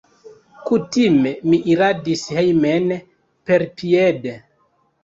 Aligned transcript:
Kutime 0.69 1.33
mi 1.49 1.61
iradis 1.75 2.25
hejmen 2.39 2.91
perpiede. 3.49 4.37